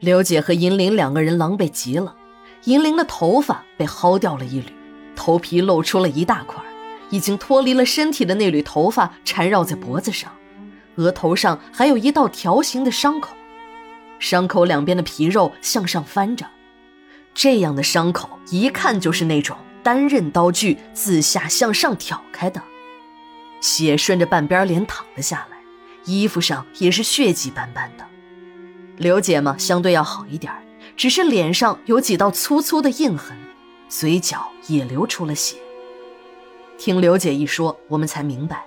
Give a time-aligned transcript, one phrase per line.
[0.00, 2.14] 刘姐和银铃两个人狼狈极了，
[2.64, 4.72] 银铃的头发被薅掉了一缕，
[5.16, 6.62] 头皮露出了一大块，
[7.10, 10.32] 已经脱离了身体的那缕头发缠绕在脖子上，
[10.94, 13.36] 额头上还有一道条形的伤口，
[14.20, 16.46] 伤口两边的皮肉向上翻着，
[17.34, 22.62] 这样的伤口一看就是那种单刃刀具自下向上挑开的，
[23.60, 25.58] 血顺着半边脸淌了下来，
[26.04, 28.04] 衣服上也是血迹斑斑的。
[28.98, 30.52] 刘姐嘛，相对要好一点
[30.96, 33.36] 只是脸上有几道粗粗的印痕，
[33.88, 35.56] 嘴角也流出了血。
[36.76, 38.64] 听刘姐一说，我们才明白，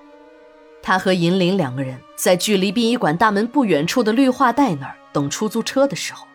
[0.81, 6.25] 她和银铃两个人在距离殡仪馆大门不远处的绿化带那儿等出租车的时候，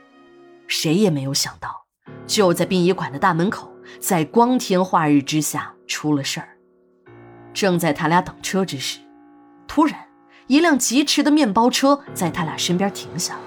[0.66, 1.86] 谁也没有想到，
[2.26, 6.48] 就在殡仪馆的大门口，在光天化日之下出了事儿。
[7.54, 8.98] 正在他俩等车之时，
[9.66, 9.98] 突然，
[10.48, 13.38] 一辆疾驰的面包车在他俩身边停下。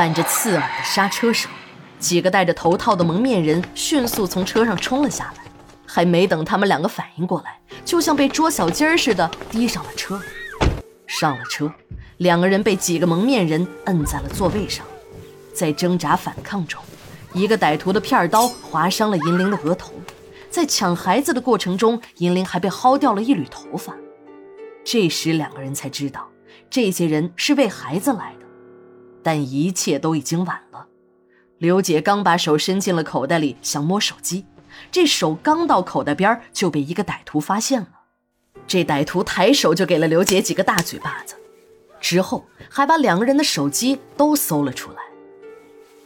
[0.00, 1.50] 伴着刺耳的刹车声，
[1.98, 5.42] 几个戴着头套的蒙面人迅速从车上冲了下来，
[5.84, 10.18] 还没等他们两个反应过来，就像被捉小鸡儿似的提上了车。
[11.06, 11.70] 上了车，
[12.16, 14.86] 两个人被几个蒙面人摁在了座位上，
[15.52, 16.82] 在挣扎反抗中，
[17.34, 19.92] 一个歹徒的片刀划伤了银铃的额头，
[20.48, 23.94] 在抢孩子的过程中，银铃还被薅掉了一缕头发。
[24.82, 26.26] 这时，两个人才知道，
[26.70, 28.39] 这些人是为孩子来的。
[29.22, 30.86] 但一切都已经晚了。
[31.58, 34.46] 刘姐刚把手伸进了口袋里，想摸手机，
[34.90, 37.88] 这手刚到口袋边就被一个歹徒发现了。
[38.66, 41.34] 这歹徒抬手就给了刘姐几个大嘴巴子，
[42.00, 44.98] 之后还把两个人的手机都搜了出来。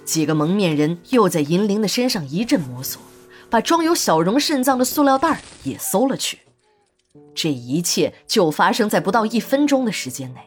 [0.05, 3.01] 几个蒙面人又在银铃的身上一阵摸索，
[3.49, 6.41] 把装有小荣肾脏的塑料袋也搜了去。
[7.33, 10.41] 这一切就发生在不到一分钟的时间内。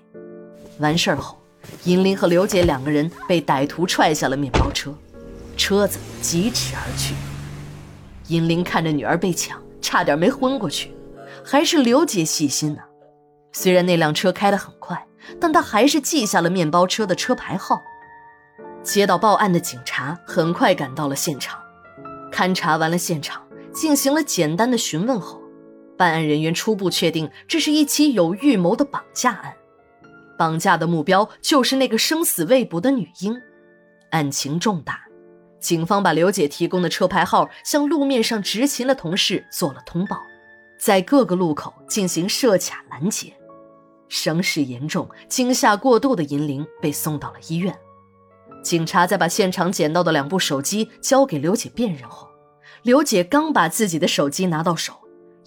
[0.80, 1.42] 完事儿后。
[1.84, 4.94] 银铃和刘姐两个人被歹徒踹下了面包车，
[5.56, 7.14] 车子疾驰而去。
[8.28, 10.92] 银铃看着女儿被抢，差点没昏过去。
[11.44, 12.82] 还是刘姐细心呢，
[13.54, 15.08] 虽然那辆车开得很快，
[15.40, 17.82] 但她还是记下了面包车的车牌号。
[18.84, 21.60] 接到报案的警察很快赶到了现场，
[22.32, 23.42] 勘察完了现场，
[23.74, 25.42] 进行了简单的询问后，
[25.98, 29.54] 办案人员初步确定这是一起有预谋的绑架案。
[30.38, 33.36] 绑架的目标就是那个生死未卜的女婴，
[34.12, 35.02] 案情重大。
[35.60, 40.22] 警方把刘姐提供的车牌号向路面上执勤的同事做了通报，
[40.80, 43.34] 在各个路口进行设卡拦截。
[44.08, 47.76] 伤势严重、惊吓过度的银铃被送到了医院。
[48.64, 52.30] 警察在把现场捡到的两部手机交给刘姐辨认后，
[52.84, 54.94] 刘姐刚把自己的手机拿到手，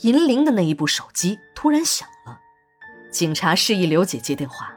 [0.00, 2.38] 银铃的那一部手机突然响了。
[3.10, 4.74] 警察示意刘姐接电话。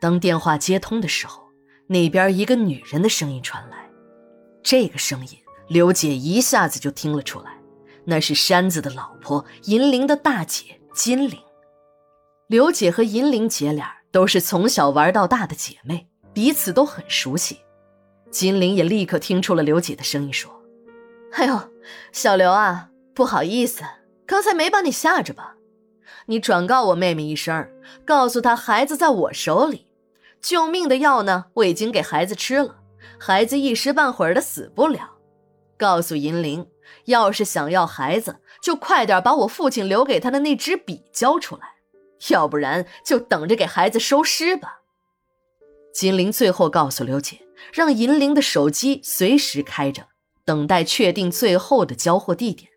[0.00, 1.42] 当电话接通的时候，
[1.86, 3.88] 那边一个女人的声音传来。
[4.62, 5.38] 这个声音，
[5.68, 7.50] 刘姐一下子就听了出来，
[8.04, 11.38] 那是山子的老婆银铃的大姐金玲。
[12.46, 17.58] 刘姐和银铃姐俩都是从小玩到大的姐妹，彼此都很熟悉。
[18.30, 20.50] 金玲也立刻听出了刘姐的声音，说
[21.34, 21.60] ：“哎呦，
[22.12, 23.82] 小刘啊，不好意思，
[24.26, 25.56] 刚才没把你吓着吧？
[26.26, 27.68] 你转告我妹妹一声，
[28.04, 29.86] 告诉她孩子在我手里。”
[30.40, 31.46] 救命的药呢？
[31.54, 32.76] 我已经给孩子吃了，
[33.18, 35.16] 孩子一时半会儿的死不了。
[35.76, 36.66] 告诉银铃，
[37.06, 41.62] 要是想要孩子，就快点把我父亲留给他的那支笔交出来，
[42.28, 44.80] 要不然就等着给孩子收尸吧。
[45.92, 47.40] 金玲最后告诉刘姐，
[47.72, 50.06] 让银铃的手机随时开着，
[50.44, 52.70] 等待确定最后的交货地点。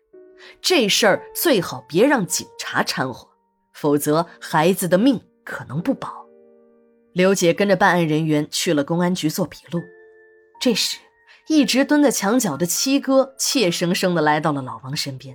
[0.60, 3.28] 这事儿最好别让警察掺和，
[3.72, 6.23] 否则孩子的命可能不保。
[7.14, 9.80] 刘姐跟着办案人员去了公安局做笔录。
[10.60, 10.98] 这时，
[11.46, 15.32] 一直蹲在墙角的七哥怯生生地来到了老王身边，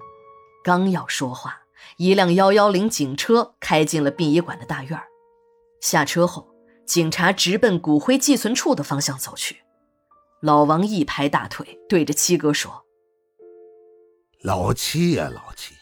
[0.62, 1.62] 刚要说话，
[1.96, 5.02] 一辆幺幺零警车开进了殡仪馆的大院
[5.80, 6.50] 下车后，
[6.86, 9.62] 警察直奔骨灰寄存处的方向走去。
[10.42, 12.84] 老王一拍大腿，对着七哥说
[14.44, 15.74] ：“老七呀，老七，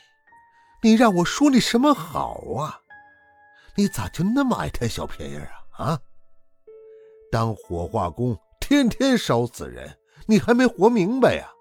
[0.83, 2.81] 你让我说你什么好啊？
[3.75, 6.00] 你咋就那么爱贪小便宜啊？”啊！
[7.31, 9.97] 当火化工天天烧死人，
[10.27, 11.51] 你还没活明白呀？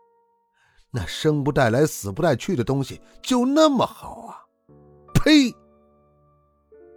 [0.92, 4.46] 那生不带来死不带去的东西就那么好啊？
[5.12, 5.54] 呸！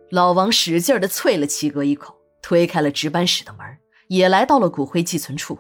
[0.10, 3.78] 老王使劲的啐了七哥一口，推开了值班室的门，
[4.08, 5.60] 也来到了骨灰寄存处。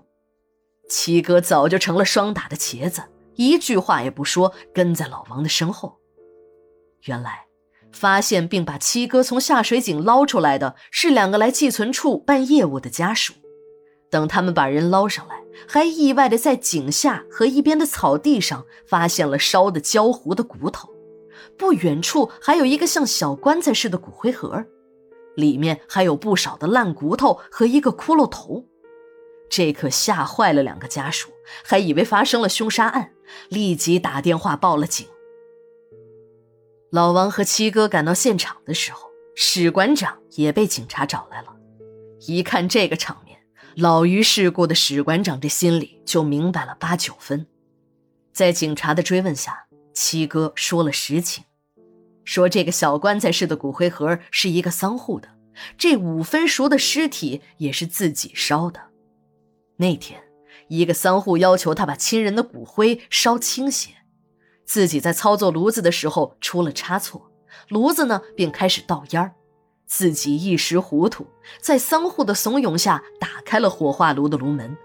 [0.87, 3.03] 七哥早就成了霜打的茄子，
[3.35, 5.99] 一句话也不说，跟在老王的身后。
[7.03, 7.48] 原来。
[7.91, 13.33] 发现并把七哥从下水井捞出来的是两个来寄存处办业务的家属。
[14.09, 20.89] 等他们把人捞上来，还意外的在井下和一边的草地上发现了烧得焦糊的骨头。
[21.57, 24.65] 不远处还有一个像小棺材似的骨灰盒，
[25.35, 28.65] 里面还有不少的烂骨头和一个骷髅头。
[29.49, 31.29] 这可吓坏了两个家属，
[31.63, 33.11] 还以为发生了凶杀案，
[33.49, 35.05] 立即打电话报了警。
[36.91, 41.55] 老王和七哥赶到现场的时候，史馆长也被警察找来了。
[42.25, 43.37] 一看这个场面，
[43.75, 47.45] 老于世故的史馆长这心里就明白了八九分。
[48.33, 51.43] 在警察的追问下，七哥说了实情，
[52.23, 55.29] 说这个小棺材式的骨灰盒是一个丧户的，
[55.77, 58.81] 这五分熟的尸体也是自己烧的。
[59.77, 60.23] 那天，
[60.69, 63.91] 一个丧户要求他把亲人的骨灰烧清些。
[64.69, 67.31] 自己在操作炉子的时候出了差错，
[67.69, 69.33] 炉子呢便开始倒烟儿，
[69.87, 71.25] 自己一时糊涂，
[71.59, 74.77] 在丧户的怂恿下打开了火化炉的炉门，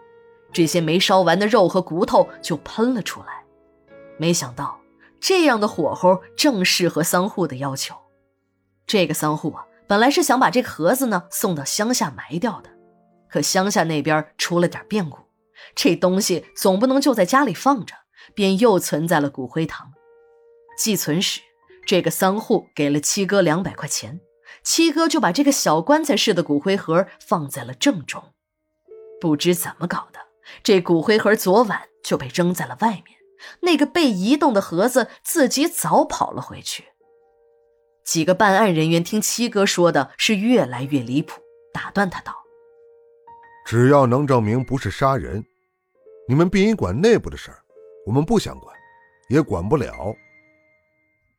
[0.55, 3.45] 这些没烧完的肉和骨头就喷了出来。
[4.17, 4.81] 没想到
[5.21, 7.95] 这样的火候正适合丧户的要求。
[8.87, 12.71] 这个丧户啊，本来是想把这个盒子呢送到乡下埋掉的，
[13.29, 15.19] 可乡下那边出了点变故，
[15.75, 17.95] 这东西总不能就在家里放着。
[18.35, 19.93] 便又存在了骨灰堂。
[20.79, 21.41] 寄存时，
[21.87, 24.21] 这个丧户给了七哥两百块钱，
[24.63, 28.33] 七哥就把这个小棺材式的骨灰盒放在了正中。
[29.21, 30.19] 不知怎么搞的，
[30.63, 33.19] 这骨灰盒昨晚就被扔在了外面，
[33.61, 36.85] 那个被移动的盒子自己早跑了回去。
[38.05, 41.41] 几个办案人员听七哥说的是越来越离谱，
[41.73, 42.35] 打断他道
[43.65, 45.43] ：“只要能证明不是杀人，
[46.29, 47.61] 你们殡仪馆内部的事儿。”
[48.07, 48.77] 我们不想管，
[49.29, 50.15] 也管不了。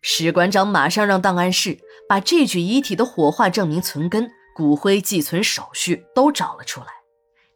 [0.01, 6.87] 史馆长马上让档案室把这具遗体的火化证明存根、骨灰寄存手续都找了出来。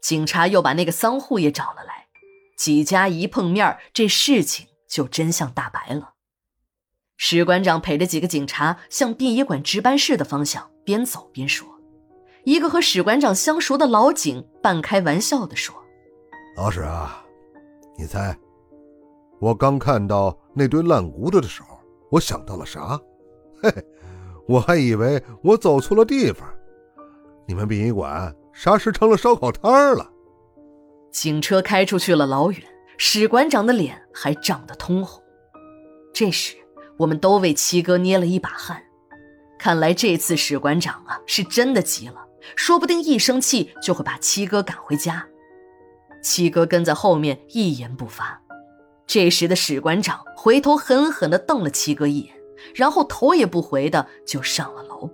[0.02, 2.08] 警察又把那个丧户也找了来。
[2.58, 6.14] 几家一碰面，这事情就真相大白了。
[7.18, 11.68] 史馆长陪着几个警察向殡仪馆值班室的方向边走边说。
[12.46, 15.76] 一个和史馆长相熟的老警半开玩笑地说
[16.58, 17.24] ：“老史啊，
[17.98, 18.36] 你猜？”
[19.40, 21.80] 我刚看到那堆烂骨头的时候，
[22.12, 23.00] 我想到了啥？
[23.62, 23.86] 嘿 嘿，
[24.48, 26.48] 我还以为我走错了地方。
[27.48, 30.12] 你们殡仪馆啥时成了烧烤摊了？
[31.12, 32.62] 警车开出去了老远，
[32.98, 35.24] 史馆长的脸还涨得通红。
[36.14, 36.56] 这时，
[36.98, 38.84] 我们都为七哥捏了一把汗。
[39.58, 45.28] 看来这次史馆长啊是真的急了，说不定一生气就会把七哥赶回家。
[46.22, 48.42] 七哥跟在后面一言不发。
[49.10, 52.36] 这时的史馆长回头狠狠地瞪了七哥一眼，
[52.76, 55.10] 然后头也不回的就上了楼。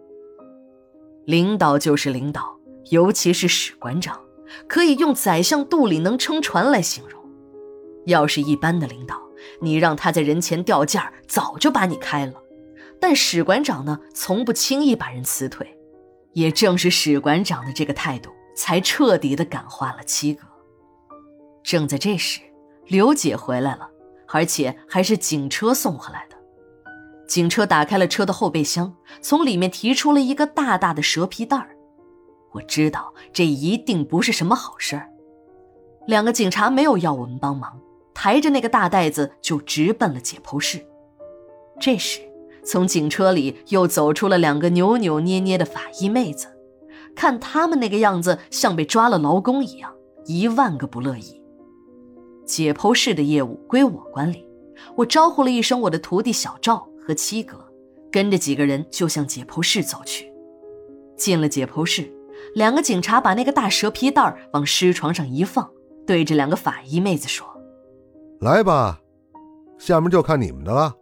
[1.25, 2.59] 领导就是领导，
[2.89, 4.19] 尤其是史馆长，
[4.67, 7.23] 可以用宰相肚里能撑船来形容。
[8.05, 9.17] 要是一般的领导，
[9.61, 12.33] 你让他在人前掉价，早就把你开了。
[12.99, 15.65] 但史馆长呢，从不轻易把人辞退。
[16.33, 20.45] 也正是史馆长的这个态度，才彻底的感化了七哥。
[21.63, 22.41] 正在这时。
[22.87, 23.89] 刘姐回来了，
[24.27, 26.35] 而且还是警车送回来的。
[27.27, 31.75] 警车打开了车的后备箱，从里面提出了一个大大的蛇皮袋儿。
[32.53, 35.09] 我知道这一定不是什么好事儿。
[36.05, 37.79] 两个警察没有要我们帮忙，
[38.13, 40.85] 抬着那个大袋子就直奔了解剖室。
[41.79, 42.21] 这时，
[42.63, 46.47] 从警车里又走出了两个扭扭捏捏的法医妹子，
[47.15, 49.91] 看他们那个样子，像被抓了劳工一样，
[50.25, 51.41] 一万个不乐意。
[52.45, 54.45] 解剖室的业务归我管理，
[54.95, 57.57] 我招呼了一声我的徒弟小赵和七哥，
[58.11, 60.31] 跟着几个人就向解剖室走去。
[61.17, 62.11] 进了解剖室，
[62.53, 65.69] 两个警察把那个大蛇皮袋往尸床上一放，
[66.05, 67.47] 对着两个法医妹子说
[68.41, 68.99] ：“来吧，
[69.77, 70.93] 下面就看你们的了，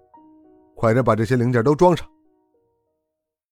[0.75, 2.07] 快点把这些零件都装上。”